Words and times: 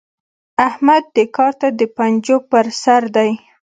احمد 0.67 1.03
دې 1.15 1.25
کار 1.35 1.53
ته 1.61 1.67
د 1.79 1.81
پنجو 1.95 2.37
پر 2.49 2.65
سر 2.81 3.01
دی. 3.15 3.31